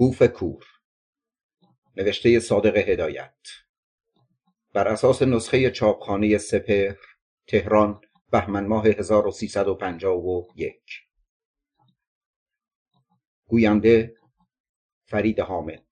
[0.00, 0.64] بوف کور
[1.96, 3.38] نوشته صادق هدایت.
[4.74, 6.96] بر اساس نسخه چاپخانه سپهر
[7.46, 8.00] تهران
[8.30, 10.82] بهمن ماه 1351
[13.46, 14.14] گوینده
[15.04, 15.86] فرید حامد.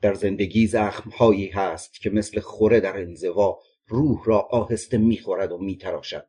[0.00, 6.28] در زندگی زخمهایی هست که مثل خوره در انزوا روح را آهسته می‌خورد و میتراشد.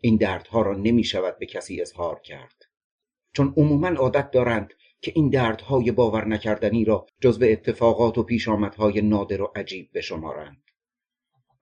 [0.00, 2.65] این دردها را نمی شود به کسی اظهار کرد.
[3.36, 9.42] چون عموما عادت دارند که این دردهای باور نکردنی را جزو اتفاقات و پیشامدهای نادر
[9.42, 10.62] و عجیب بشمارند.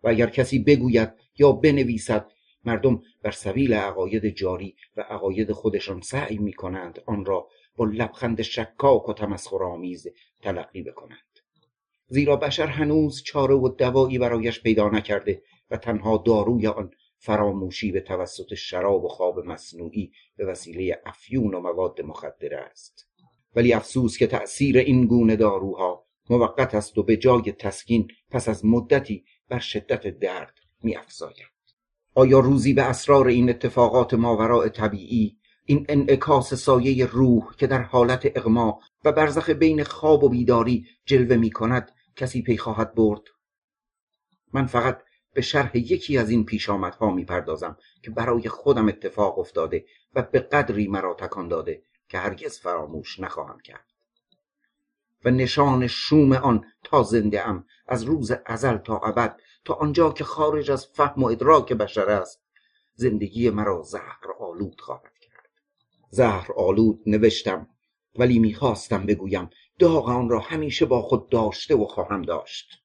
[0.02, 2.30] و اگر کسی بگوید یا بنویسد
[2.64, 8.42] مردم بر سبیل عقاید جاری و عقاید خودشان سعی می کنند آن را با لبخند
[8.42, 10.06] شکاک و تمسخرآمیز
[10.42, 11.38] تلقی بکنند.
[12.06, 16.90] زیرا بشر هنوز چاره و دوایی برایش پیدا نکرده و تنها داروی آن
[17.24, 23.08] فراموشی به توسط شراب و خواب مصنوعی به وسیله افیون و مواد مخدره است.
[23.56, 28.64] ولی افسوس که تأثیر این گونه داروها موقت است و به جای تسکین پس از
[28.64, 30.96] مدتی بر شدت درد می
[32.14, 38.36] آیا روزی به اسرار این اتفاقات ماوراء طبیعی این انعکاس سایه روح که در حالت
[38.36, 43.22] اغما و برزخ بین خواب و بیداری جلوه می کند کسی پی خواهد برد؟
[44.52, 45.02] من فقط
[45.34, 50.88] به شرح یکی از این پیشامدها می‌پردازم که برای خودم اتفاق افتاده و به قدری
[50.88, 53.84] مرا تکان داده که هرگز فراموش نخواهم کرد.
[55.24, 60.24] و نشان شوم آن تا زنده ام از روز ازل تا ابد تا آنجا که
[60.24, 62.42] خارج از فهم و ادراک بشر است
[62.94, 65.48] زندگی مرا زهر آلود خواهد کرد.
[66.10, 67.68] زهر آلود نوشتم
[68.18, 72.83] ولی می‌خواستم بگویم داغ آن را همیشه با خود داشته و خواهم داشت.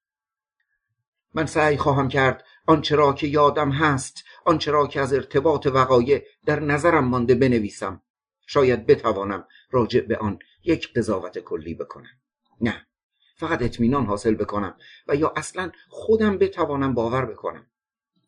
[1.40, 6.26] من سعی خواهم کرد آنچه را که یادم هست آنچه را که از ارتباط وقایع
[6.46, 8.02] در نظرم مانده بنویسم.
[8.48, 12.20] شاید بتوانم راجع به آن یک قضاوت کلی بکنم.
[12.62, 12.88] نه
[13.36, 14.78] فقط اطمینان حاصل بکنم
[15.08, 17.66] و یا اصلا خودم بتوانم باور بکنم.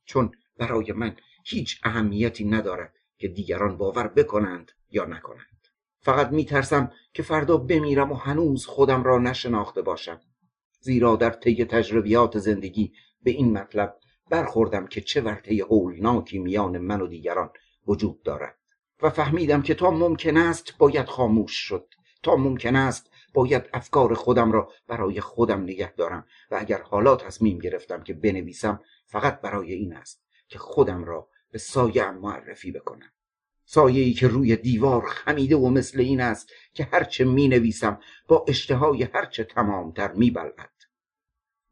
[0.06, 1.16] چون برای من
[1.46, 5.68] هیچ اهمیتی ندارد که دیگران باور بکنند یا نکنند.
[6.00, 10.22] فقط میترسم که فردا بمیرم و هنوز خودم را نشناخته باشم.
[10.80, 12.94] زیرا در طی تجربیات زندگی
[13.24, 13.98] به این مطلب
[14.30, 17.50] برخوردم که چه ورطه هولناکی میان من و دیگران
[17.88, 18.58] وجود دارد.
[19.02, 21.88] و فهمیدم که تا ممکن است باید خاموش شد.
[22.24, 26.26] تا ممکن است باید افکار خودم را برای خودم نگه دارم.
[26.52, 31.58] و اگر حالا تصمیم گرفتم که بنویسم فقط برای این است که خودم را به
[31.58, 33.12] سایه معرفی بکنم.
[33.66, 38.46] سایه ای که روی دیوار خمیده و مثل این است که هرچه می نویسم با
[38.48, 40.71] اشتهای هرچه تمامتر می بلد.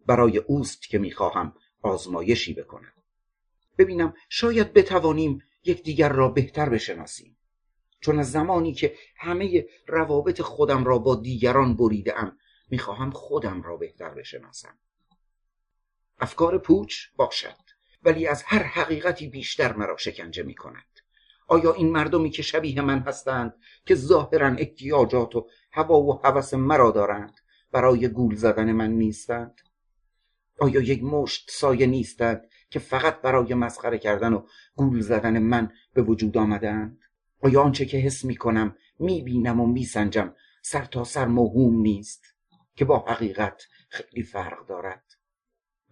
[0.09, 2.93] برای اوست که می خواهم آزمایشی بکنم.
[3.77, 7.37] ببینم شاید بتوانیم یکدیگر را بهتر بشناسیم.
[8.01, 12.37] چون از زمانی که همه روابط خودم را با دیگران بریده ام
[12.69, 14.77] می‌خواهم خودم را بهتر بشناسم.
[16.19, 17.69] افکار پوچ باشد
[18.03, 20.99] ولی از هر حقیقتی بیشتر مرا شکنجه می کند
[21.47, 23.53] آیا این مردمی که شبیه من هستند
[23.85, 27.33] که ظاهرا احتیاجات و هوا و هوس مرا دارند
[27.71, 29.61] برای گول زدن من نیستند؟
[30.61, 36.01] آیا یک مشت سایه نیستند که فقط برای مسخره کردن و گول زدن من به
[36.01, 36.99] وجود آمدند؟
[37.41, 41.81] آیا آنچه که حس می کنم می بینم و می سنجم سر تا سر موهوم
[41.81, 42.35] نیست
[42.75, 45.03] که با حقیقت خیلی فرق دارد؟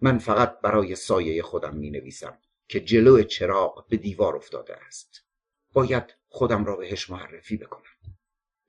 [0.00, 5.24] من فقط برای سایه خودم می نویسم که جلو چراغ به دیوار افتاده است.
[5.72, 7.82] باید خودم را بهش معرفی بکنم.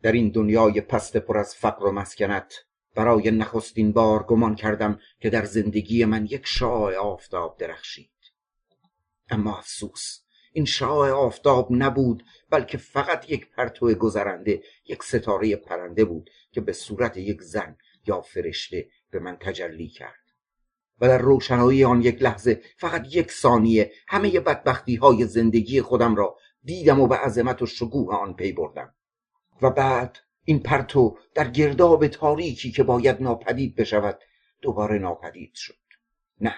[0.02, 2.54] در این دنیای پست پر از فقر و مسکنت
[2.96, 8.10] برای نخستین بار گمان کردم که در زندگی من یک شعاع آفتاب درخشید.
[9.30, 10.20] اما افسوس
[10.54, 16.74] این شعاع آفتاب نبود بلکه فقط یک پرتو گذرنده یک ستاره پرنده بود که به
[16.74, 17.78] صورت یک زن
[18.08, 20.20] یا فرشته به من تجلی کرد.
[21.02, 26.38] و در روشنایی آن یک لحظه فقط یک ثانیه همه بدبختی های زندگی خودم را
[26.64, 28.94] دیدم و به عظمت و شکوه آن پی بردم.
[29.62, 30.18] و بعد
[30.50, 34.20] این پرتو در گرداب تاریکی که باید ناپدید بشود
[34.62, 35.76] دوباره ناپدید شد.
[36.42, 36.56] نه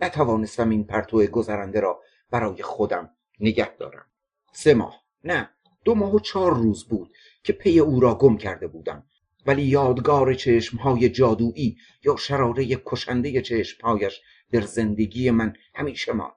[0.00, 4.06] نتوانستم این پرتو گذرنده را برای خودم نگه دارم.
[4.52, 5.50] سه ماه نه
[5.84, 7.12] دو ماه و چهار روز بود
[7.44, 9.06] که پی او را گم کرده بودم.
[9.46, 14.20] ولی یادگار چشمهای جادویی یا شراره کشنده چشمهایش
[14.52, 16.34] در زندگی من همیشه ماند.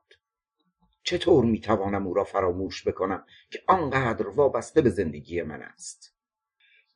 [1.03, 6.12] چطور می‌توانم او را فراموش بکنم که آنقدر وابسته به زندگی من است؟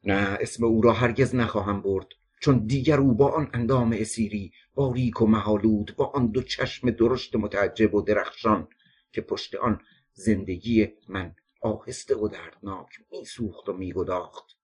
[0.03, 2.07] نه اسم او را هرگز نخواهم برد
[2.39, 7.35] چون دیگر او با آن اندام اسیری باریک و محالود با آن دو چشم درشت
[7.35, 8.67] متعجب و درخشان
[9.11, 9.81] که پشت آن
[10.13, 14.57] زندگی من آهسته و دردناک میسوخت و میگداخت.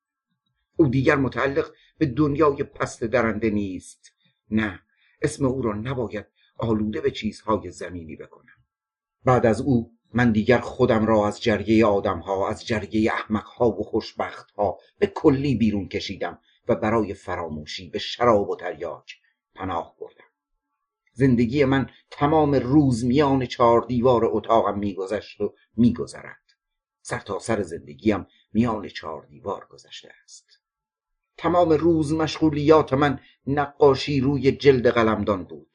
[0.75, 4.13] او دیگر متعلق به دنیای پست درنده نیست.
[4.51, 4.79] نه
[5.21, 6.25] اسم او را نباید
[6.57, 8.63] آلوده به چیزهای زمینی بکنم.
[9.25, 13.11] بعد از او من دیگر خودم را از جریه ها از جریه
[13.45, 14.01] ها و
[14.57, 19.15] ها به کلی بیرون کشیدم و برای فراموشی به شراب و تریاک
[19.55, 20.23] پناه بردم.
[21.13, 26.43] زندگی من تمام روز میان چهار دیوار اتاقم میگذشت و میگذرد.
[27.41, 30.59] سر زندگیم میان چهار دیوار گذشته است.
[31.37, 35.72] تمام روز مشغولیات من نقاشی روی جلد قلمدان بود.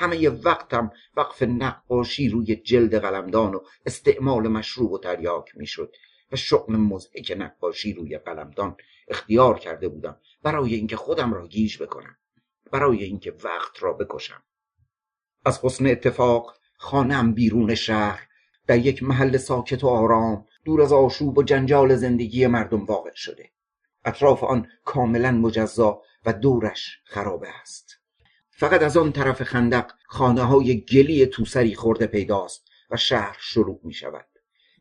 [0.00, 5.96] همه وقتم وقف نقاشی روی جلد قلمدان و استعمال مشروب و تریاک می‌شد
[6.32, 8.76] و شغل مزهک نقاشی روی قلمدان
[9.08, 12.16] اختیار کرده بودم برای اینکه خودم را گیج بکنم
[12.72, 14.42] برای اینکه وقت را بکشم.
[15.44, 18.28] از حسن اتفاق خانم بیرون شهر
[18.66, 23.50] در یک محل ساکت و آرام دور از آشوب و جنجال زندگی مردم واقع شده.
[24.04, 27.99] اطراف آن کاملا مجزا و دورش خرابه است.
[28.60, 33.92] فقط از آن طرف خندق خانه های گلی توسری خورده پیداست و شهر شروع می
[33.92, 34.26] شود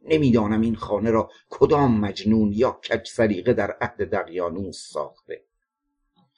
[0.02, 5.44] نمی‌دانم این خانه را کدام مجنون یا کج سریقه در عهد دقیانوس ساخته.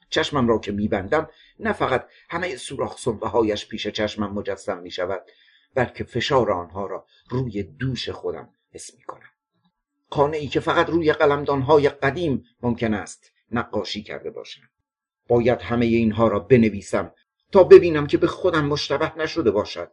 [0.09, 1.29] چشمم را که میبندم
[1.59, 5.21] نه فقط همه سوراخ سنبه هایش پیش چشمم مجسم می شود
[5.75, 9.31] بلکه فشار آنها را روی دوش خودم حس می کنم
[10.09, 14.69] خانه ای که فقط روی قلمدان های قدیم ممکن است نقاشی کرده باشم.
[15.27, 17.13] باید همه اینها را بنویسم
[17.51, 19.91] تا ببینم که به خودم مشتبه نشده باشد.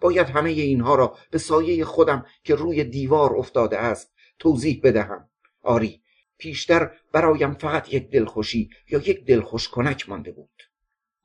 [0.00, 5.28] باید همه اینها را به سایه خودم که روی دیوار افتاده است توضیح بدهم.
[5.62, 6.02] آری
[6.38, 10.62] پیشتر برایم فقط یک دلخوشی یا یک دلخوش کنک مانده بود.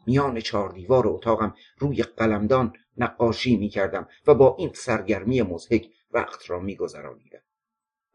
[0.08, 6.50] میان چهار دیوار اتاقم روی قلمدان نقاشی می کردم و با این سرگرمی مزهک وقت
[6.50, 7.42] را می گذرانیدم.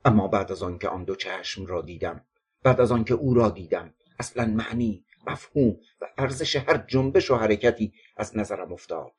[0.04, 2.24] اما بعد از آنکه آن دو چشم را دیدم
[2.62, 7.92] بعد از آنکه او را دیدم اصلا معنی مفهوم و ارزش هر جنبش و حرکتی
[8.16, 9.12] از نظرم افتاد.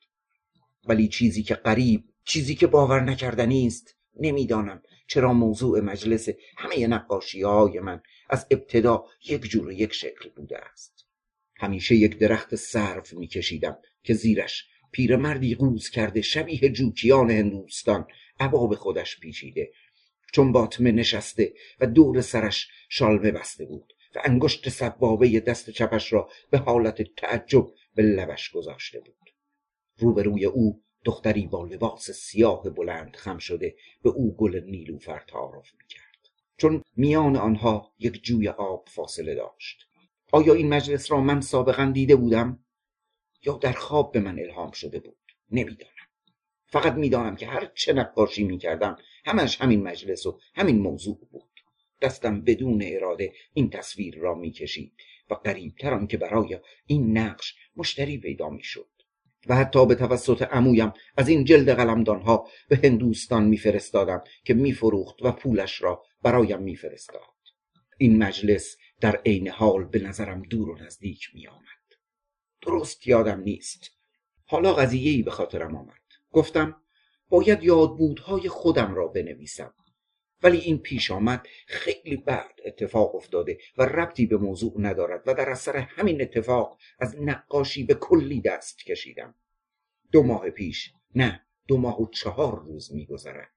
[0.88, 3.96] ولی چیزی که قریب چیزی که باور نکردنی است.
[4.20, 10.58] نمی‌دانم چرا موضوع مجلس همه نقاشی های من از ابتدا یک جور یک شکل بوده
[10.58, 11.06] است.
[11.56, 18.06] همیشه یک درخت سرف میکشیدم که زیرش پیرمردی قوز کرده شبیه جوکیان هندوستان
[18.40, 19.72] عبا به خودش پیچیده
[20.32, 23.92] چون باطمه نشسته و دور سرش شالمه بسته بود.
[24.24, 29.34] انگشت سبابه دست چپش را به حالت تعجب به لبش گذاشته بود.
[29.98, 36.28] روبروی او دختری با لباس سیاه بلند خم شده به او گل نیلوفر تعارف می‌کرد.
[36.56, 39.86] چون میان آنها یک جوی آب فاصله داشت.
[40.32, 42.64] آیا این مجلس را من سابقا دیده بودم؟
[43.44, 45.18] یا در خواب به من الهام شده بود؟
[45.50, 45.92] نمی‌دانم.
[46.66, 51.47] فقط می‌دانم که هر چه نقاشی می‌کردم همش همین مجلس و همین موضوع بود.
[52.02, 54.92] دستم بدون اراده این تصویر را می‌کشید
[55.30, 58.88] و قریبتر که برای این نقش مشتری پیدا می‌شد.
[59.46, 65.22] و حتی به توسط عمویم از این جلد قلمدان ها به هندوستان میفرستادم که میفروخت
[65.22, 67.22] و پولش را برایم میفرستاد.
[67.98, 71.98] این مجلس در عین حال به نظرم دور و نزدیک می آمد.
[72.62, 73.90] درست یادم نیست.
[74.44, 76.00] حالا قضیه ای به خاطرم آمد.
[76.32, 76.82] گفتم
[77.28, 79.74] باید یادبودهای خودم را بنویسم.
[80.42, 85.50] ولی این پیش آمد خیلی بعد اتفاق افتاده و ربطی به موضوع ندارد و در
[85.50, 89.34] اثر همین اتفاق از نقاشی به کلی دست کشیدم.
[90.12, 93.50] دو ماه پیش نه دو ماه و چهار روز میگذرد.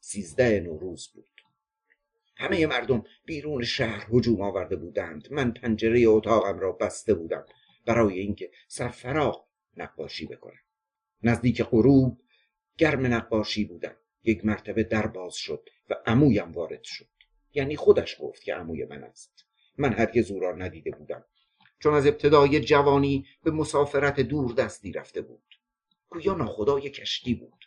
[0.00, 1.28] سیزده نوروز بود.
[2.36, 5.28] همه مردم بیرون شهر هجوم آورده بودند.
[5.30, 7.44] من پنجره اتاقم را بسته بودم
[7.86, 10.60] برای اینکه سرفراغ نقاشی بکنم.
[11.22, 12.20] نزدیک غروب
[12.78, 13.96] گرم نقاشی بودم.
[14.24, 17.08] یک مرتبه در باز شد و عمویم وارد شد.
[17.54, 19.44] یعنی خودش گفت که عموی من است.
[19.78, 21.24] من هرگز او را ندیده بودم.
[21.78, 25.60] چون از ابتدای جوانی به مسافرت دور دستی رفته بود.
[26.08, 27.64] گویا ناخدای کشتی بود.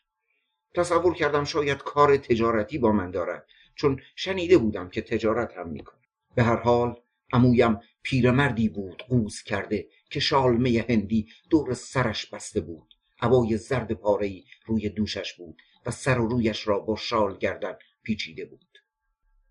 [0.75, 6.01] تصور کردم شاید کار تجارتی با من دارد چون شنیده بودم که تجارت هم می‌کنه
[6.35, 6.95] به هر حال
[7.33, 12.93] عمویم پیرمردی بود قوز کرده که شالمه هندی دور سرش بسته بود.
[13.17, 15.61] هوای زرد پارهای روی دوشش بود.
[15.85, 18.77] و سر و رویش را با شال گردن پیچیده بود.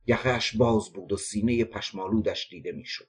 [0.06, 3.08] یخش باز بود و سینه پشمالودش دیده می‌شد.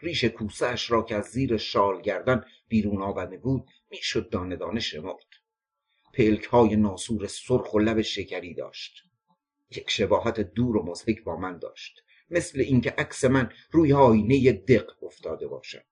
[0.00, 5.26] ریش کوسهش را که از زیر شال گردن بیرون آورده بود می‌شد دانه دانه شمرد.
[6.12, 9.04] پلک های ناسور سرخ و لب شکری داشت.
[9.70, 15.02] یک شباهت دور و مزهک با من داشت مثل اینکه عکس من روی آینه دق
[15.02, 15.84] افتاده باشد.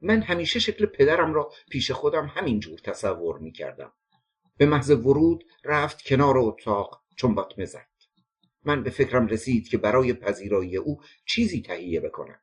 [0.00, 3.92] من همیشه شکل پدرم را پیش خودم همینجور تصور می کردم.
[4.56, 7.88] به محض ورود رفت کنار اتاق چون باطمه زد
[8.64, 12.40] من به فکرم رسید که برای پذیرایی او چیزی تهیه بکنم.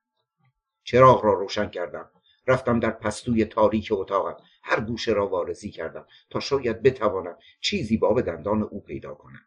[0.83, 2.11] چراغ را روشن کردم.
[2.47, 4.43] رفتم در پستوی تاریک اتاقم.
[4.63, 9.41] هر گوشه را وارزی کردم تا شاید بتوانم چیزی با به دندان او پیدا کنم.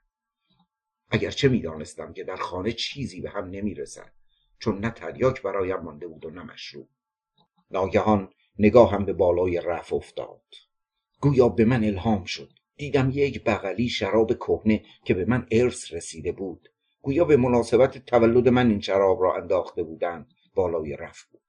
[1.11, 4.13] اگرچه می‌دانستم که در خانه چیزی به هم نمی‌رسد
[4.59, 6.89] چون نه تریاک برایم مانده بود و نه مشروب.
[7.71, 10.45] ناگهان نگاهم به بالای رف افتاد.
[11.25, 12.51] گویا به من الهام شد.
[12.77, 16.69] دیدم یک بغلی شراب کهنه که به من ارث رسیده بود.
[17.03, 20.27] گویا به مناسبت تولد من این شراب را انداخته بودند.
[20.55, 21.41] بالای رف بود.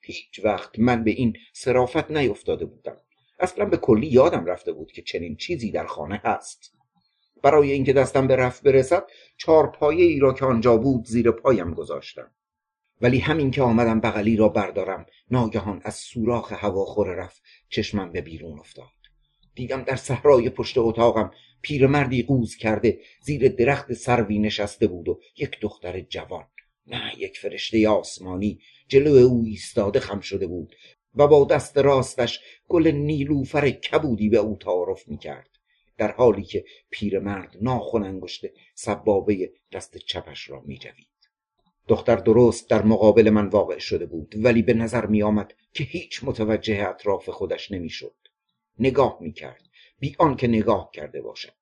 [0.00, 2.96] هیچ وقت من به این صرافت نیفتاده بودم.
[3.38, 6.74] اصلا به کلی یادم رفته بود که چنین چیزی در خانه هست.
[7.42, 11.74] برای اینکه دستم به رفت برسد چهار پایه ای را که آنجا بود زیر پایم
[11.74, 12.30] گذاشتم.
[13.04, 18.58] ولی همین که آمدم بغلی را بردارم ناگهان از سوراخ هواخور رفت چشمم به بیرون
[18.58, 18.86] افتاد.
[19.54, 21.30] دیدم در صحرای پشت اتاقم
[21.62, 26.44] پیرمردی قوز کرده زیر درخت سروی نشسته بود و یک دختر جوان.
[26.86, 30.76] نه یک فرشته آسمانی جلو او ایستاده خم شده بود
[31.14, 35.50] و با دست راستش گل نیلوفر کبودی به او تعارف می‌کرد.
[35.98, 41.13] در حالی که پیرمرد ناخن انگشت سبابه دست چپش را میجوید.
[41.88, 46.24] دختر درست در مقابل من واقع شده بود ولی به نظر می آمد که هیچ
[46.24, 48.14] متوجه اطراف خودش نمی‌شد.
[48.78, 49.68] نگاه می کرد.
[50.00, 51.52] بی آنکه نگاه کرده باشد.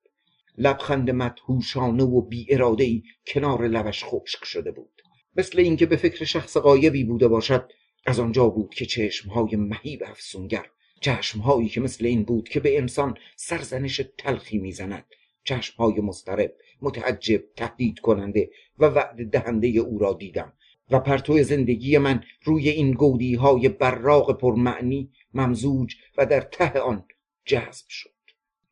[0.59, 5.03] لبخند مدهوشانه و بی اراده ای کنار لبش خشک شده بود.
[5.37, 7.73] مثل اینکه به فکر شخص قایبی بوده باشد
[8.07, 10.67] از آنجا بود که چشمهای مهیب افسونگر
[11.01, 15.05] چشمهایی که مثل این بود که به انسان سرزنش تلخی می‌زند
[15.45, 20.53] چشمهای مسترب متعجب تهدید کننده و وعد دهنده او را دیدم
[20.91, 27.05] و پرتو زندگی من روی این گودی های براغ پرمعنی ممزوج و در ته آن
[27.45, 28.11] جذب شد.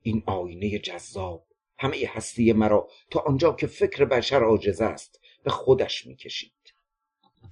[0.02, 1.46] این آینه جذاب
[1.78, 6.52] همه هستی مرا تا آنجا که فکر بشر عاجز است به خودش می‌کشید.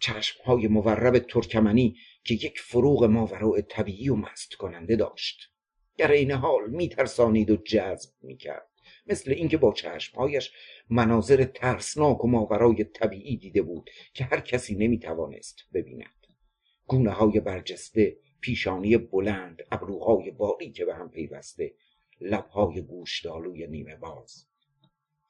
[0.01, 5.51] چشمهای مورب ترکمنی که یک فروغ ماوراء طبیعی و مست کننده داشت
[5.97, 8.69] در این حال میترسانید و جذب می‌کرد.
[9.07, 10.53] مثل اینکه با چشمهایش
[10.91, 16.27] مناظر ترسناک و ماورای طبیعی دیده بود که هر کسی نمی‌توانست ببیند.
[16.87, 21.75] گونه های برجسته پیشانی بلند ابروهای باری که به هم پیوسته
[22.21, 24.47] لبهای گوشدالوی نیمه باز.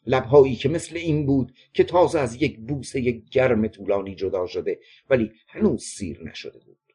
[0.06, 5.32] لبهایی که مثل این بود که تازه از یک بوسه گرم طولانی جدا شده ولی
[5.48, 6.87] هنوز سیر نشده بود.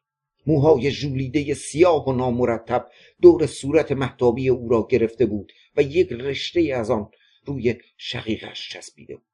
[0.46, 2.90] موهای ژولیده سیاه و نامرتب
[3.22, 7.10] دور صورت محتابی او را گرفته بود و یک رشته از آن
[7.44, 9.24] روی شقیقش چسبیده بود.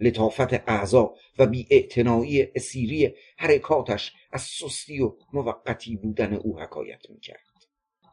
[0.00, 1.66] لطافت اعضا و بی
[2.54, 7.38] اسیری حرکاتش از سستی و موقتی بودن او حکایت می‌کرد.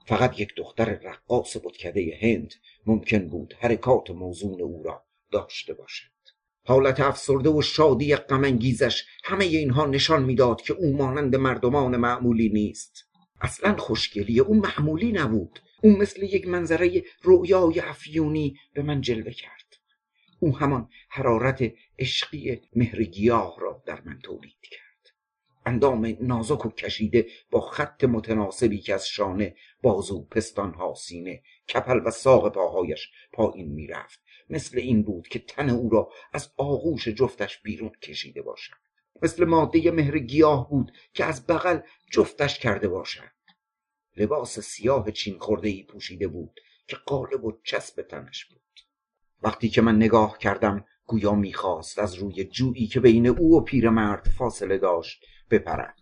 [0.05, 2.53] فقط یک دختر رقاص بودکده هند
[2.85, 6.18] ممکن بود حرکات موزون او را داشته باشد.
[6.65, 13.05] حالت افسرده و شادی غمانگیزش همه اینها نشان می‌داد که او مانند مردمان معمولی نیست.
[13.41, 15.59] اصلا خوشگلی او معمولی نبود.
[15.83, 19.75] او مثل یک منظره رویای افیونی به من جلوه کرد.
[20.39, 24.79] او همان حرارت عشقی مهرگیاه را در من تولید کرد.
[25.65, 31.41] اندام نازک و کشیده با خط متناسبی که از شانه بازو پستانها سینه
[31.73, 34.19] کپل و ساق پاهایش پایین می‌رفت.
[34.49, 38.73] مثل این بود که تن او را از آغوش جفتش بیرون کشیده باشد.
[39.21, 41.79] مثل ماده مهر گیاه بود که از بغل
[42.11, 43.31] جفتش کرده باشد.
[44.17, 48.59] لباس سیاه چین خورده ای پوشیده بود که قالب و چسب تنش بود.
[49.43, 54.27] وقتی که من نگاه کردم گویا می‌خواست از روی جویی که بین او و پیرمرد
[54.37, 55.99] فاصله داشت بپرد.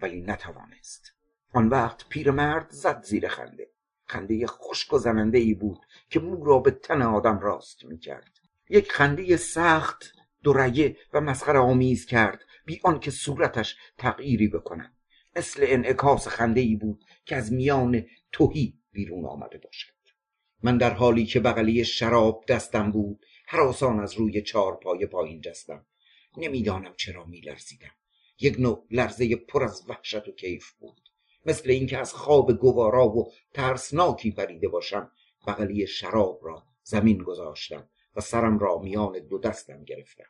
[0.00, 1.12] ولی نتوانست.
[1.52, 3.73] آن وقت پیرمرد زد زیر خنده.
[4.06, 4.94] خنده خشک
[5.34, 5.78] ای بود
[6.10, 8.30] که مو را به تن آدم راست می کرد
[8.68, 10.12] یک خنده سخت
[10.44, 14.94] درگه و مسخره آمیز کرد بی آنکه صورتش تغییری بکند.
[15.36, 19.94] مثل انعکاس خنده ای بود که از میان توهی بیرون آمده باشد.
[20.62, 25.86] من در حالی که بغلی شراب دستم بود آسان از روی چهار پای پایین جستم.
[26.36, 27.94] نمی‌دانم چرا میلرزیدم.
[28.40, 31.00] یک نوع لرزه پر از وحشت و کیف بود.
[31.46, 35.10] مثل اینکه از خواب گوارا و ترسناکی پریده باشم
[35.46, 40.28] بغلی شراب را زمین گذاشتم و سرم را میان دو دستم گرفتم.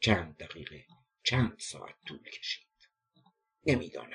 [0.00, 0.84] چند دقیقه
[1.22, 2.66] چند ساعت طول کشید.
[3.66, 4.10] نمی‌دانم.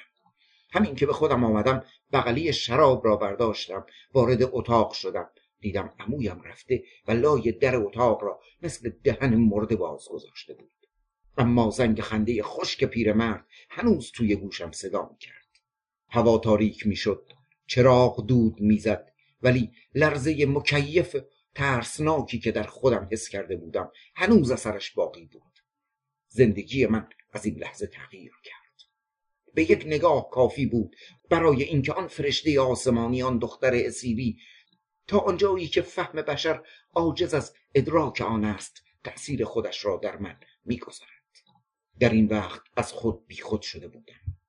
[0.72, 5.30] همین که به خودم آمدم بغلی شراب را برداشتم وارد اتاق شدم.
[5.60, 10.72] دیدم عمویم رفته و لای در اتاق را مثل دهن مرده باز گذاشته بود.
[11.38, 15.41] اما زنگ خنده خشک پیرمرد هنوز توی گوشم صدا کرد
[16.12, 17.32] هوا تاریک می‌شد.
[17.68, 19.12] چراغ دود می‌زد.
[19.42, 21.16] ولی لرزه مکیف
[21.56, 25.60] ترسناکی که در خودم حس کرده بودم هنوز اثرش باقی بود.
[26.28, 28.62] زندگی من از این لحظه تغییر کرد.
[29.54, 30.96] به یک نگاه کافی بود
[31.30, 34.38] برای اینکه آن فرشته آسمانی آن دختر اسیری
[35.08, 36.64] تا آنجایی که فهم بشر
[36.94, 41.12] عاجز از ادراک آن است تأثیر خودش را در من می‌گذارد.
[42.00, 44.41] در این وقت از خود بیخود شده بودم.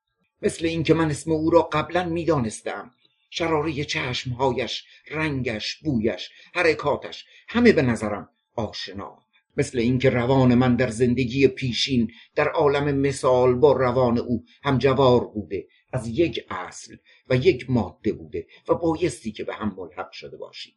[0.43, 2.91] مثل اینکه من اسم او را قبلا می‌دانستم.
[3.31, 9.19] شراره چشمهایش رنگش بویش حرکاتش همه به نظرم آشنا.
[9.57, 15.67] مثل اینکه روان من در زندگی پیشین در عالم مثال با روان او همجوار بوده
[15.93, 16.97] از یک اصل
[17.29, 20.75] و یک ماده بوده و بایستی که به هم ملحق شده باشیم.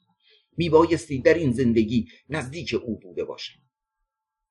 [0.57, 3.59] می بایستی در این زندگی نزدیک او بوده باشم.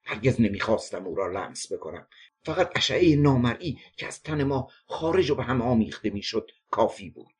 [0.04, 2.06] هرگز نمی‌خواستم او را لمس بکنم.
[2.44, 7.34] فقط اشعه نامرئی که از تن ما خارج و به هم آمیخته می‌شد کافی بود.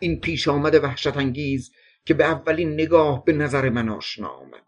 [0.00, 1.72] این پیش آمد وحشت انگیز
[2.04, 4.66] که به اولین نگاه به نظر من آشنا آمد.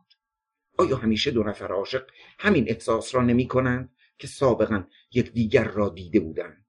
[0.78, 2.06] آیا همیشه دو نفر عاشق
[2.38, 6.66] همین احساس را نمی کنند که سابقا یکدیگر را دیده بودند؟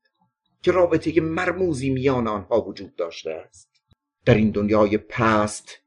[0.62, 3.70] که رابطه مرموزی میان آنها وجود داشته است؟
[4.26, 5.80] در این دنیای پست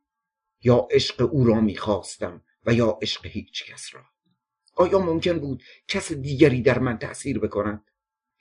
[0.62, 4.04] یا عشق او را می‌خواستم و یا عشق هیچ کس را؟
[4.78, 7.84] آیا ممکن بود کس دیگری در من تأثیر بکنند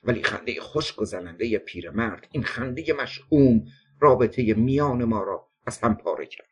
[0.03, 3.65] ولی خنده خشک و زننده پیرمرد این خنده مشعوم
[3.99, 6.47] رابطه میان ما را از هم پاره کرد.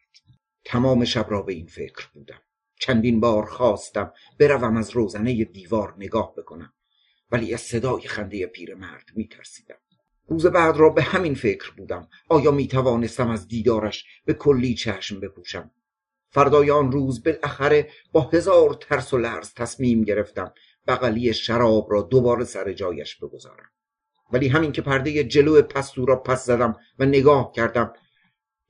[0.66, 2.42] تمام شب را به این فکر بودم.
[2.80, 6.74] چندین بار خواستم بروم از روزنه دیوار نگاه بکنم.
[7.32, 9.78] ولی از صدای خنده پیرمرد میترسیدم.
[10.28, 12.10] روز بعد را به همین فکر بودم.
[12.30, 15.72] آیا می توانستم از دیدارش به کلی چشم بپوشم؟
[16.36, 20.54] فردای آن روز بالاخره با هزار ترس و لرز تصمیم گرفتم
[20.88, 23.70] بغلی شراب را دوباره سر جایش بگذارم.
[24.32, 27.94] ولی همین که پرده جلو پستو را پس زدم و نگاه کردم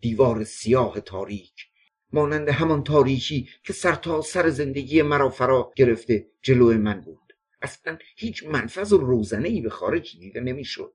[0.02, 1.68] دیوار سیاه تاریک
[2.14, 7.34] مانند همان تاریکی که سر تا سر زندگی مرا فرا گرفته جلو من بود.
[7.62, 10.94] اصلا هیچ منفذ و روزنه ای به خارج دیده نمی‌شد.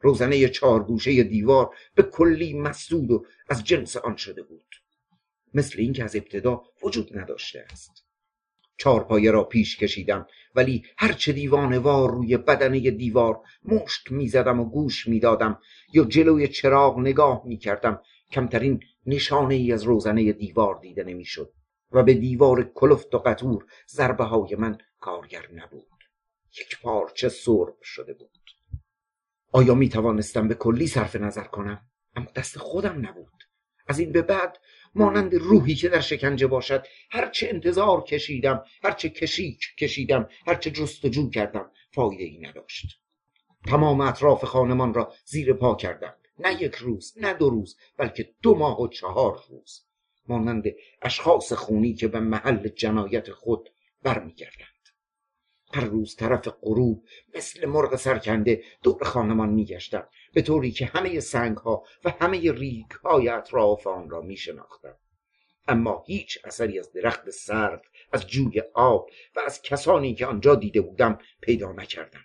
[0.00, 4.79] روزنه چهارگوشه دیوار به کلی مسدود و از جنس آن شده بود.
[5.54, 7.90] مثل اینکه از ابتدا وجود نداشته است.
[8.76, 15.08] چارپایه را پیش کشیدم ولی هرچه دیوانه وار روی بدنه دیوار مشت می‌زدم و گوش
[15.08, 15.60] می‌دادم
[15.92, 21.52] یا جلوی چراغ نگاه می‌کردم کمترین نشانه ای از روزنه دیوار دیده نمی‌شد
[21.92, 25.86] و به دیوار کلفت و قطور ضربه های من کارگر نبود.
[26.60, 28.30] یک پارچه سرب شده بود.
[29.52, 33.44] آیا می توانستم به کلی صرف نظر کنم؟ اما دست خودم نبود.
[33.86, 34.58] از این به بعد
[34.94, 41.70] مانند روحی که در شکنجه باشد هرچه انتظار کشیدم هرچه کشیک کشیدم هرچه جستجو کردم
[41.90, 43.00] فایده ای نداشت.
[43.66, 46.14] تمام اطراف خانمان را زیر پا کردم.
[46.38, 49.86] نه یک روز نه دو روز بلکه دو ماه و چهار روز.
[50.28, 50.64] مانند
[51.02, 53.68] اشخاص خونی که به محل جنایت خود
[54.02, 54.69] برمیگردند.
[55.72, 57.04] هر روز طرف غروب
[57.34, 62.90] مثل مرغ سرکنده دور خانمان میگشتم به طوری که همه سنگ ها و همه ریگ
[62.90, 64.96] های اطراف آن را می شناختم.
[65.68, 70.80] اما هیچ اثری از درخت سرد از جوی آب و از کسانی که آنجا دیده
[70.80, 72.24] بودم پیدا نکردم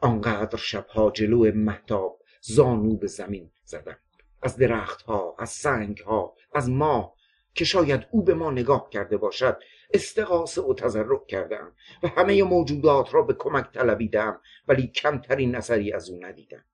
[0.00, 3.98] آنقدر شبها جلو محتاب زانو به زمین زدم
[4.42, 7.15] از درختها از سنگها از ماه
[7.56, 9.58] که شاید او به ما نگاه کرده باشد
[9.94, 16.10] استقاسه و تذرق کردم و همه موجودات را به کمک طلبیدم ولی کمترین اثری از
[16.10, 16.64] او ندیدم.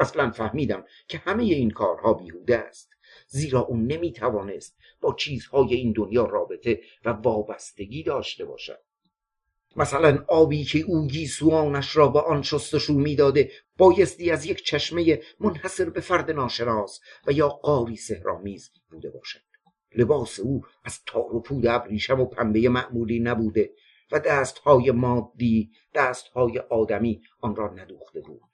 [0.00, 2.90] اصلا فهمیدم که همه این کارها بیهوده است
[3.26, 8.78] زیرا او نمی‌توانست با چیزهای این دنیا رابطه و وابستگی داشته باشد.
[9.76, 15.90] مثلا آبی که او گیسوانش را با آن شستشو می‌داده بایستی از یک چشمه منحصر
[15.90, 19.47] به فرد ناشناس و یا قاری سهرامیز بوده باشد.
[19.96, 23.70] لباس او از تار و پود ابریشم و پنبه معمولی نبوده
[24.12, 28.50] و دستهای مادی دستهای آدمی آن را ندوخته بود.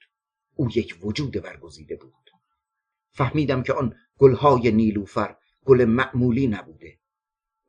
[0.54, 2.30] او یک وجود برگزیده بود.
[3.10, 6.98] فهمیدم که آن گلهای نیلوفر گل معمولی نبوده.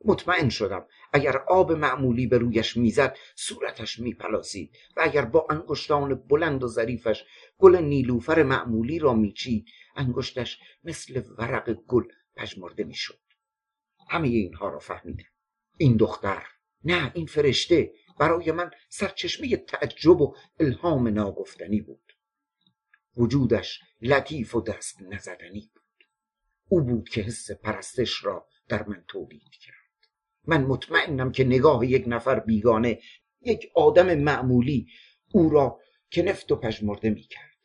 [0.04, 6.64] مطمئن شدم اگر آب معمولی به رویش می‌زد صورتش میپلاسید و اگر با انگشتان بلند
[6.64, 7.24] و ظریفش
[7.58, 12.04] گل نیلوفر معمولی را میچید انگشتش مثل ورق گل
[12.36, 13.18] پژمرده می‌شد.
[14.08, 15.24] همه اینها را فهمیدم.
[15.76, 16.46] این دختر
[16.84, 22.12] نه این فرشته برای من سرچشمه تعجب و الهام ناگفتنی بود.
[23.16, 26.06] وجودش لطیف و دست نزدنی بود.
[26.68, 29.76] او بود که حس پرستش را در من تولید کرد.
[30.46, 33.00] من مطمئنم که نگاه یک نفر بیگانه
[33.40, 34.88] یک آدم معمولی
[35.32, 37.55] او را که و پژمرده می کرد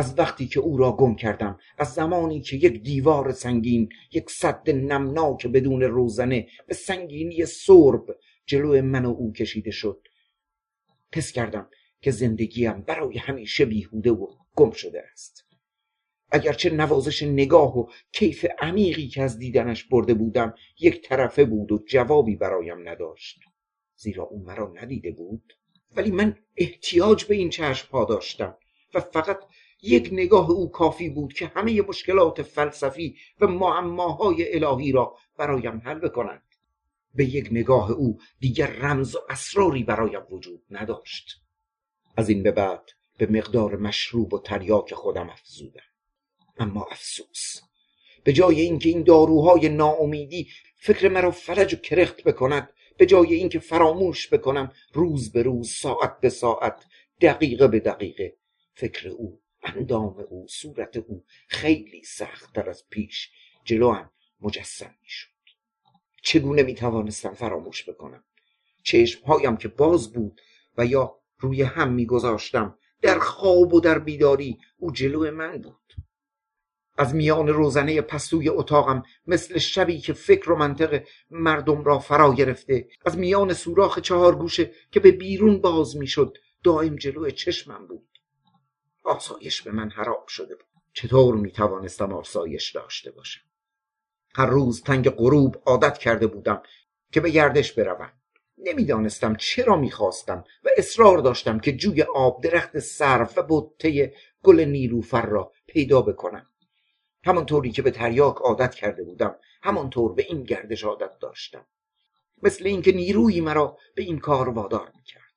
[0.00, 4.70] از وقتی که او را گم کردم از زمانی که یک دیوار سنگین یک صد
[4.70, 10.08] نمناک بدون روزنه به سنگینی سرب جلو من و او کشیده شد.
[11.14, 11.68] حس کردم
[12.00, 15.46] که زندگیم برای همیشه بیهوده و گم شده است.
[16.32, 21.84] اگرچه نوازش نگاه و کیف عمیقی که از دیدنش برده بودم یک طرفه بود و
[21.86, 23.40] جوابی برایم نداشت.
[23.96, 25.56] زیرا او مرا ندیده بود
[25.96, 28.56] ولی من احتیاج به این چشم داشتم
[28.94, 29.38] و فقط
[29.82, 35.98] یک نگاه او کافی بود که همه مشکلات فلسفی و معماهای الهی را برایم حل
[35.98, 36.42] بکند.
[37.14, 41.40] به یک نگاه او دیگر رمز و اسراری برایم وجود نداشت.
[42.16, 45.80] از این به بعد به مقدار مشروب و تریاک خودم افزودم.
[46.58, 47.60] اما افسوس
[48.24, 53.58] به جای اینکه این داروهای ناامیدی فکر مرا فرج و کرخت بکند به جای اینکه
[53.58, 56.84] فراموش بکنم روز به روز ساعت به ساعت
[57.20, 58.36] دقیقه به دقیقه
[58.74, 63.30] فکر او اندام او صورت او خیلی سختتر از پیش
[63.64, 65.30] جلوم مجسم می‌شد.
[66.22, 68.24] چگونه می توانستم فراموش بکنم؟
[68.82, 70.40] چشمهایم که باز بود
[70.78, 75.76] و یا روی هم میگذاشتم در خواب و در بیداری او جلو من بود.
[76.98, 82.88] از میان روزنه پستوی اتاقم مثل شبی که فکر و منطق مردم را فرا گرفته
[83.04, 88.09] از میان سوراخ چهار گوشه که به بیرون باز می‌شد دائم جلو چشمم بود.
[89.04, 90.66] آسایش به من حرام شده بود.
[90.92, 93.40] چطور می توانستم آسایش داشته باشم؟
[94.34, 96.62] هر روز تنگ غروب عادت کرده بودم
[97.12, 98.12] که به گردش بروم.
[98.58, 105.26] نمی‌دانستم چرا می‌خواستم و اصرار داشتم که جوی آب درخت سرف و بطه گل نیلوفر
[105.26, 106.46] را پیدا بکنم.
[107.24, 111.66] همانطوری که به تریاک عادت کرده بودم همانطور به این گردش عادت داشتم.
[112.42, 115.34] مثل اینکه نیرویی مرا به این کار وادار می‌کرد.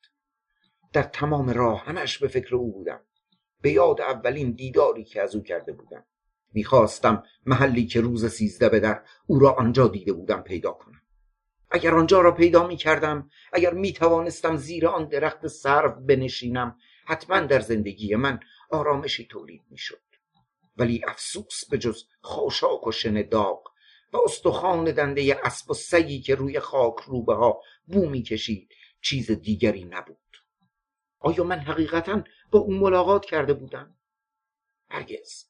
[0.93, 3.01] در تمام راه همش به فکر او بودم.
[3.63, 6.05] به یاد اولین دیداری که از او کرده بودم.
[6.53, 11.01] می‌خواستم محلی که روز سیزده به در او را آنجا دیده بودم پیدا کنم.
[11.71, 17.39] اگر آنجا را پیدا می کردم اگر می توانستم زیر آن درخت سرو بنشینم حتما
[17.39, 20.01] در زندگی من آرامشی تولید می شد
[20.77, 23.63] ولی افسوس به جز خاشاک و شن داغ
[24.13, 28.69] و استخوان دنده اسب و سگی که روی خاک روبه ها بو می کشید
[29.01, 30.17] چیز دیگری نبود.
[31.19, 33.95] آیا من حقیقتا با او ملاقات کرده بودم
[34.89, 35.45] هرگز.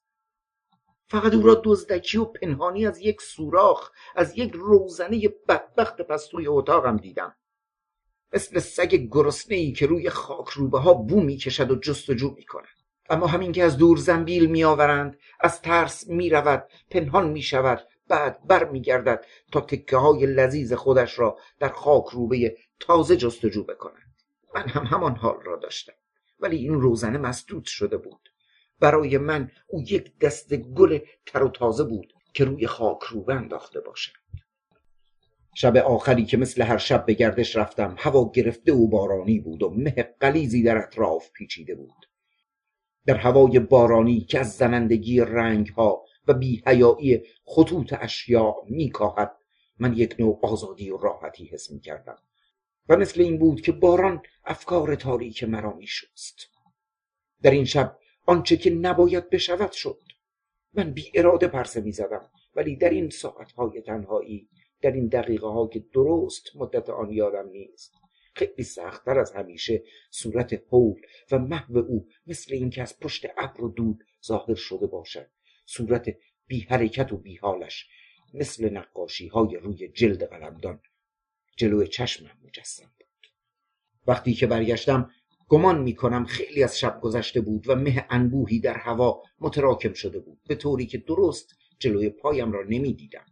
[1.07, 6.97] فقط او را دزدکی و پنهانی از یک سوراخ از یک روزنه بدبخت پستوی اتاقم
[6.97, 7.35] دیدم.
[8.33, 12.67] مثل سگ گرسنه ای که روی خاک روبه ها بو می‌کشد و جستجو می‌کند.
[13.09, 19.25] اما همین که از دور زنبیل میآورند از ترس می‌رود پنهان می‌شود بعد بر میگردد
[19.51, 24.13] تا تکه های لذیذ خودش را در خاک روبه تازه جستجو بکند.
[24.55, 25.93] من هم همان حال را داشتم.
[26.43, 28.29] ولی این روزنه مسدود شده بود.
[28.79, 33.79] برای من او یک دست گل تر و تازه بود که روی خاک روبه انداخته
[33.79, 34.13] باشد.
[35.55, 39.69] شب آخری که مثل هر شب به گردش رفتم هوا گرفته و بارانی بود و
[39.69, 42.09] مه قلیزی در اطراف پیچیده بود.
[43.05, 49.37] در هوای بارانی که از زنندگی رنگ ها و بیهیایی خطوط اشیاء میکاهد
[49.79, 52.17] من یک نوع آزادی و راحتی حس می کردم
[52.89, 56.47] و مثل این بود که باران افکار تاریک مرا می شست.
[57.41, 60.01] در این شب آنچه که نباید بشود شد.
[60.73, 64.49] من بی اراده پرسه می زدم ولی در این ساعتهای تنهایی
[64.81, 67.93] در این دقیقه ها که درست مدت آن یادم نیست
[68.35, 73.69] خیلی سختتر از همیشه صورت حول و محو او مثل اینکه از پشت ابر و
[73.69, 75.29] دود ظاهر شده باشد.
[75.65, 76.09] صورت
[76.47, 77.87] بی حرکت و بی حالش
[78.33, 80.81] مثل نقاشی های روی جلد قلمدان.
[81.57, 83.27] جلو چشمم مجسم بود
[84.07, 85.11] وقتی که برگشتم
[85.47, 90.19] گمان می کنم خیلی از شب گذشته بود و مه انبوهی در هوا متراکم شده
[90.19, 93.25] بود به طوری که درست جلوی پایم را نمی دیدم.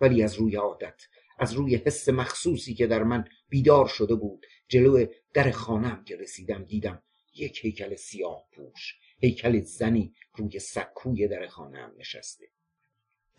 [0.00, 1.02] ولی از روی عادت
[1.38, 6.64] از روی حس مخصوصی که در من بیدار شده بود جلو در خانم که رسیدم
[6.64, 7.02] دیدم
[7.34, 12.44] یک هیکل سیاه پوش هیکل زنی روی سکوی در خانم نشسته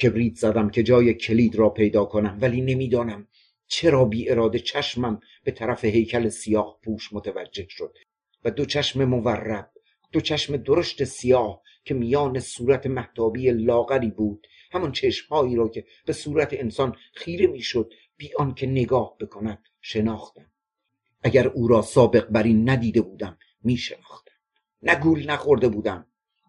[0.02, 3.28] کبریت زدم که جای کلید را پیدا کنم ولی نمی‌دانم
[3.67, 7.97] چرا بی اراده چشمم به طرف هیکل سیاه پوش متوجه شد
[8.45, 9.71] و دو چشم مورب
[10.12, 16.13] دو چشم درشت سیاه که میان صورت محتابی لاغری بود همان چشمهایی را که به
[16.13, 20.52] صورت انسان خیره می‌شد بی که نگاه بکند شناختم.
[21.23, 24.32] اگر او را سابق بر این ندیده بودم می شناختم
[24.82, 26.08] نه نخورده بودم.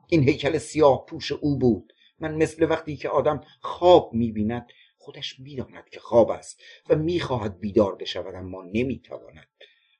[0.09, 1.93] این هیکل سیاه پوش او بود.
[2.19, 4.67] من مثل وقتی که آدم خواب می‌بیند
[5.05, 9.49] خودش می‌داند که خواب است و می‌خواهد بیدار بشود اما نمی‌تواند.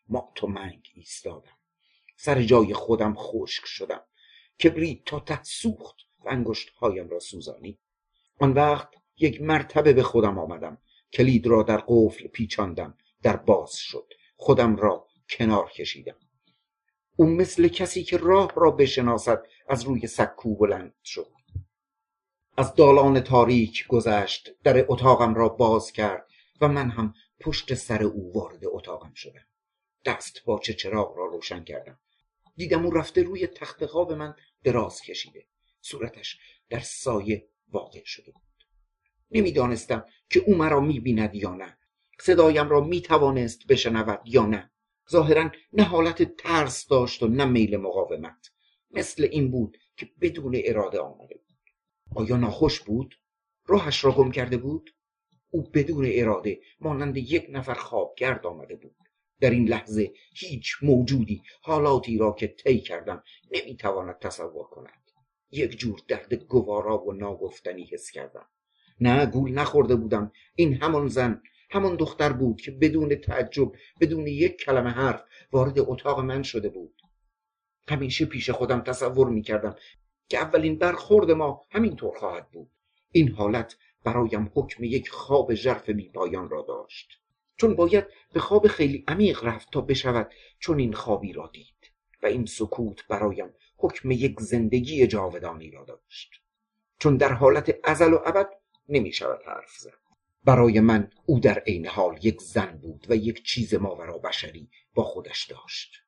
[0.09, 1.59] ما تو منگ ایستادم.
[2.17, 4.05] سر جای خودم خشک شدم.
[4.63, 6.45] کبریت تا ته سوخت و
[6.77, 7.79] هایم را سوزانی
[8.39, 10.79] آن وقت یک مرتبه به خودم آمدم.
[11.13, 12.99] کلید را در قفل پیچاندم.
[13.23, 14.13] در باز شد.
[14.37, 16.17] خودم را کنار کشیدم.
[17.17, 21.34] او مثل کسی که راه را بشناسد از روی سکو بلند شد.
[22.57, 26.27] از دالان تاریک گذشت در اتاقم را باز کرد
[26.61, 29.47] و من هم پشت سر او وارد اتاقم شدم.
[30.05, 31.99] دست با چه چراغ را روشن کردم.
[32.57, 35.47] دیدم او رفته روی تخت خواب من دراز کشیده.
[35.81, 36.39] صورتش
[36.69, 38.43] در سایه واقع شده بود.
[39.31, 41.79] نمی‌دانستم که او مرا می‌بیند یا نه.
[42.21, 44.71] صدایم را می‌توانست بشنود یا نه.
[45.11, 48.51] ظاهرا نه حالت ترس داشت و نه میل مقاومت.
[48.91, 51.54] مثل این بود که بدون اراده آمده بود.
[52.15, 53.19] آیا ناخوش بود؟
[53.67, 54.95] راهش را گم کرده بود؟
[55.51, 58.97] او بدون اراده مانند یک نفر خوابگرد آمده بود.
[59.41, 65.11] در این لحظه هیچ موجودی حالاتی را که طی کردم نمی‌تواند تصور کند.
[65.51, 68.49] یک جور درد گوارا و ناگفتنی حس کردم.
[69.01, 70.33] نه گول نخورده بودم.
[70.55, 75.23] این همان زن همان دختر بود که بدون تعجب بدون یک کلمه حرف
[75.53, 76.95] وارد اتاق من شده بود.
[77.89, 79.77] همیشه پیش خودم تصور می‌کردم
[80.29, 82.71] که اولین برخورد ما همینطور خواهد بود.
[83.11, 87.21] این حالت برایم حکم یک خواب ژرف پایان را داشت.
[87.57, 92.27] چون باید به خواب خیلی عمیق رفت تا بشود چون این خوابی را دید و
[92.27, 96.31] این سکوت برایم حکم یک زندگی جاودانی را داشت.
[96.99, 98.49] چون در حالت ازل و ابد
[98.89, 100.05] نمی شود حرف زد.
[100.45, 105.05] برای من او در عین حال یک زن بود و یک چیز ماورا بشری با
[105.05, 106.04] خودش داشت.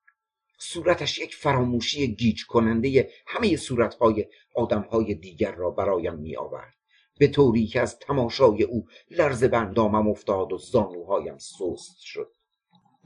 [0.58, 6.74] صورتش یک فراموشی گیج کننده همه صورتهای آدمهای دیگر را برایم می آورد
[7.18, 12.32] به طوری که از تماشای او لرز بندامم افتاد و زانوهایم سست شد.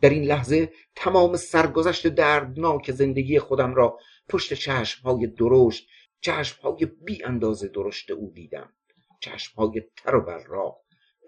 [0.00, 5.88] در این لحظه تمام سرگذشت دردناک زندگی خودم را پشت چشمهای درشت
[6.20, 8.72] چشمهای بی اندازه درشت او دیدم.
[9.20, 10.76] چشمهای تر و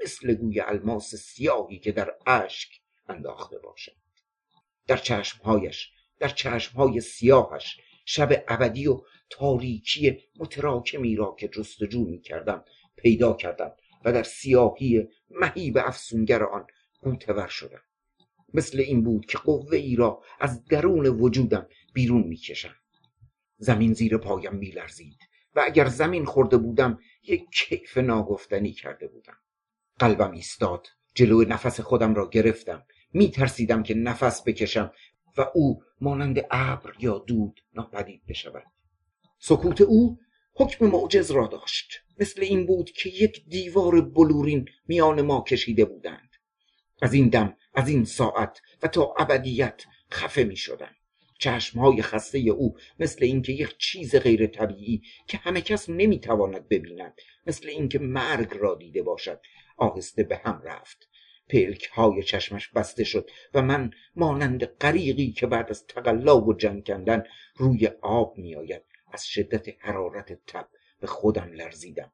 [0.04, 2.68] مثل گوی الماس سیاهی که در اشک
[3.08, 3.96] انداخته باشد.
[4.87, 5.90] در چشمهایش
[6.22, 12.64] در چشمهای سیاهش شب ابدی و تاریکی متراکمی را که جستجو می کردم
[12.96, 13.72] پیدا کردم
[14.04, 16.66] و در سیاهی مهیب افسونگر آن
[17.00, 17.82] قوتور شدم.
[18.54, 22.76] مثل این بود که قوه ای را از درون وجودم بیرون می‌کشم.
[23.56, 25.18] زمین زیر پایم میلرزید
[25.54, 29.37] و اگر زمین خورده بودم یک کیف ناگفتنی کرده بودم.
[29.98, 32.87] قلبم ایستاد جلو نفس خودم را گرفتم.
[33.12, 34.92] می ترسیدم که نفس بکشم
[35.37, 38.66] و او مانند ابر یا دود ناپدید بشود.
[39.38, 40.18] سکوت او
[40.55, 42.01] حکم معجز را داشت.
[42.21, 46.31] مثل این بود که یک دیوار بلورین میان ما کشیده بودند.
[47.03, 50.95] از این دم از این ساعت و تا ابدیت خفه می شدم
[51.38, 57.14] چشمهای خسته او مثل اینکه یک چیز غیر طبیعی که همه کس نمی‌تواند ببیند
[57.47, 59.40] مثل اینکه مرگ را دیده باشد
[59.77, 61.09] آهسته به هم رفت.
[61.48, 66.87] پلک های چشمش بسته شد و من مانند غریقی که بعد از تقلا و جنگ
[66.87, 67.24] کندن
[67.57, 70.68] روی آب میآید از شدت حرارت تب
[71.00, 72.12] به خودم لرزیدم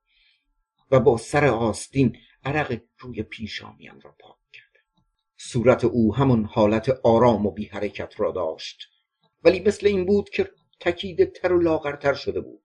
[0.91, 5.05] و با سر آستین عرق روی پیشانیم را پاک کردم.
[5.37, 8.89] صورت او همون حالت آرام و بی حرکت را داشت
[9.45, 12.63] ولی مثل این بود که تکیده تر و لاغرتر شده بود.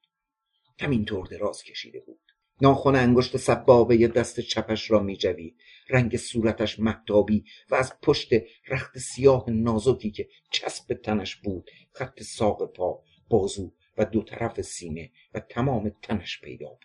[0.79, 2.22] همینطور دراز کشیده بود.
[2.61, 5.57] ناخن انگشت سبابه دست چپش را میجوید
[5.89, 8.29] رنگ صورتش مهتابی و از پشت
[8.67, 15.11] رخت سیاه نازکی که چسب تنش بود خط ساق پا بازو و دو طرف سینه
[15.33, 16.79] و تمام تنش پیدا بود.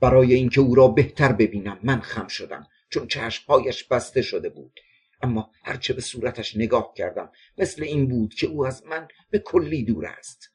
[0.00, 4.80] برای اینکه او را بهتر ببینم من خم شدم چون چشمهایش بسته شده بود.
[5.22, 9.84] اما هرچه به صورتش نگاه کردم مثل این بود که او از من به کلی
[9.84, 10.50] دور است.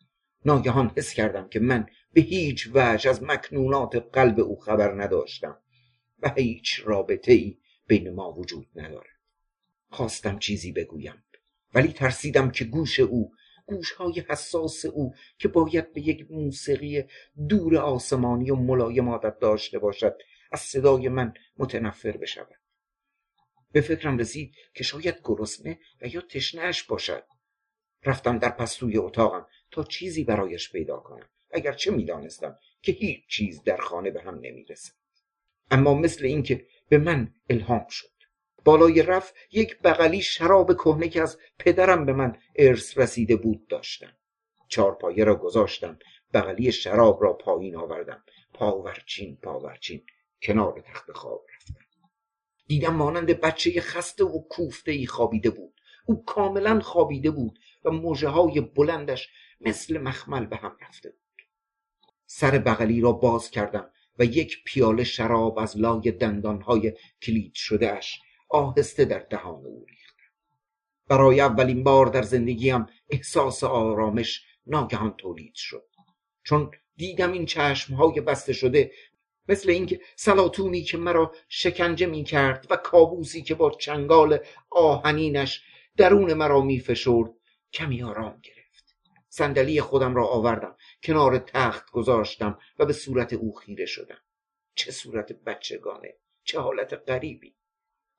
[0.46, 5.58] ناگهان حس کردم که من به هیچ وجه از مکنونات قلب او خبر نداشتم
[6.20, 9.20] و هیچ رابطه ای بین ما وجود ندارد.
[9.90, 11.24] خواستم چیزی بگویم
[11.74, 13.34] ولی ترسیدم که گوش او
[13.66, 17.04] گوشهای حساس او که باید به یک موسیقی
[17.50, 20.18] دور آسمانی و ملایم عادت داشته باشد
[20.52, 22.60] از صدای من متنفر بشود.
[23.72, 27.24] به فکرم رسید که شاید گرسنه و یا تشنهش باشد.
[28.06, 31.30] رفتم در پستوی اتاقم تا چیزی برایش پیدا کنم.
[31.52, 34.94] اگرچه می‌دانستم که هیچ چیز در خانه به هم نمی‌رسد.
[35.72, 38.10] اما مثل اینکه به من الهام شد.
[38.66, 44.12] بالای رف یک بغلی شراب کهنه که از پدرم به من ارث رسیده بود داشتم.
[44.68, 46.00] چارپایه را گذاشتم
[46.34, 48.24] بغلی شراب را پایین آوردم.
[48.54, 50.06] پاورچین پاورچین
[50.42, 51.86] کنار تخت خواب رفتم.
[52.68, 55.74] دیدم مانند بچه خسته و کوفته ای خوابیده بود.
[56.06, 59.30] او کاملا خوابیده بود و موجه های بلندش
[59.62, 61.29] مثل مخمل به هم رفته بود.
[62.32, 63.90] سر بغلی را باز کردم
[64.20, 70.24] و یک پیاله شراب از لای دندانهای کلید شده اش آهسته در دهان او ریختم
[71.08, 75.86] برای اولین بار در زندگیم احساس آرامش ناگهان تولید شد.
[76.44, 78.92] چون دیدم این چشمهای بسته شده
[79.48, 84.40] مثل اینکه سلاتونی که مرا شکنجه می کرد و کابوسی که با چنگال
[84.70, 85.64] آهنینش
[85.98, 87.32] درون مرا می فشرد
[87.74, 88.59] کمی آرام گرفت.
[89.30, 94.18] صندلی خودم را آوردم کنار تخت گذاشتم و به صورت او خیره شدم.
[94.76, 97.56] چه صورت بچگانه چه حالت غریبی.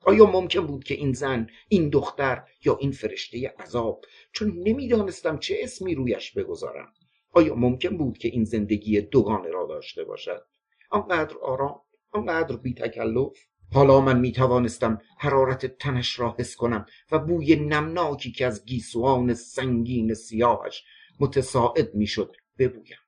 [0.00, 5.56] آیا ممکن بود که این زن این دختر یا این فرشته عذاب؟ چون نمی‌دانستم چه
[5.60, 6.92] اسمی رویش بگذارم.
[7.32, 10.42] آیا ممکن بود که این زندگی دوگانه را داشته باشد؟
[10.90, 11.80] آنقدر آرام
[12.12, 13.38] آنقدر بی تکلف
[13.72, 19.34] حالا من می توانستم حرارت تنش را حس کنم و بوی نمناکی که از گیسوان
[19.34, 20.84] سنگین سیاهش
[21.20, 22.98] متساعد می‌شد ببویم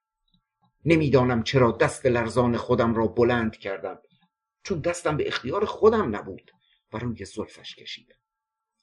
[0.84, 3.98] نمی‌دانم چرا دست لرزان خودم را بلند کردم
[4.62, 6.50] چون دستم به اختیار خودم نبود
[6.92, 8.16] و روی زلفش کشیدم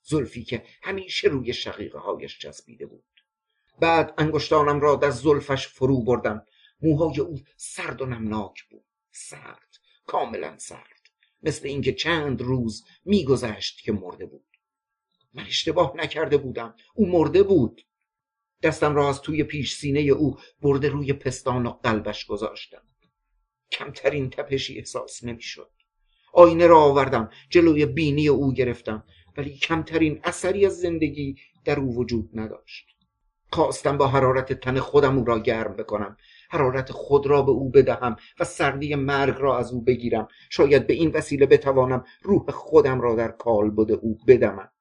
[0.03, 3.03] زلفی که همیشه روی شقیقه هایش چسبیده بود.
[3.79, 6.45] بعد انگشتانم را در زلفش فرو بردم.
[6.81, 8.85] موهای او سرد و نمناک بود.
[9.11, 9.69] سرد
[10.05, 10.99] کاملا سرد.
[11.43, 14.45] مثل اینکه چند روز میگذشت که مرده بود.
[15.33, 16.75] من اشتباه نکرده بودم.
[16.93, 17.81] او مرده بود.
[18.63, 22.81] دستم را از توی پیش سینه او برده روی پستان و قلبش گذاشتم.
[23.71, 25.71] کمترین تپشی احساس نمی‌شد.
[26.33, 29.03] آینه را آوردم جلوی بینی او گرفتم
[29.37, 32.85] ولی کمترین اثری از زندگی در او وجود نداشت.
[33.51, 36.17] خواستم با حرارت تن خودم او را گرم بکنم
[36.49, 40.27] حرارت خود را به او بدهم و سردی مرگ را از او بگیرم.
[40.49, 44.71] شاید به این وسیله بتوانم روح خودم را در کالبد او بدمم.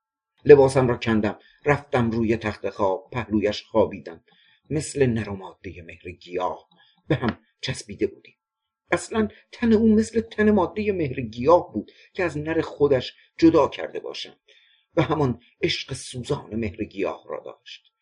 [0.44, 4.24] لباسم را کندم رفتم روی تخت خواب پهلویش خوابیدم
[4.70, 6.68] مثل نر و ماده مهر گیاه
[7.08, 8.34] به هم چسبیده بودیم.
[8.90, 14.00] اصلا تن او مثل تن ماده مهر گیاه بود که از نر خودش جدا کرده
[14.00, 14.36] باشم
[14.96, 17.92] و همان عشق سوزان مهر گیاه را داشت.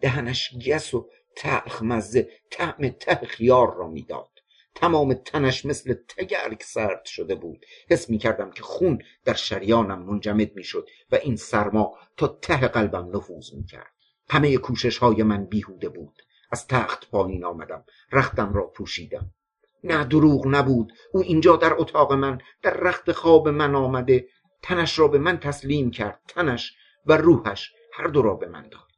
[0.00, 4.31] دهنش گس و تلخ مزه طعم ته خیار را می‌داد.
[4.74, 7.66] تمام تنش مثل تگرگ سرد شده بود.
[7.90, 12.68] حس می کردم که خون در شریانم منجمد می شد و این سرما تا ته
[12.68, 13.92] قلبم نفوذ می کرد
[14.30, 16.22] همه کوشش های من بیهوده بود.
[16.50, 17.84] از تخت پایین آمدم.
[18.12, 19.30] رختم را پوشیدم.
[19.84, 20.92] نه دروغ نبود.
[21.12, 24.26] او اینجا در اتاق من در رخت خواب من آمده.
[24.62, 26.20] تنش را به من تسلیم کرد.
[26.28, 26.74] تنش
[27.06, 28.91] و روحش هر دو را به من داد.